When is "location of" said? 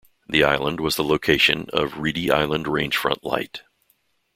1.03-1.99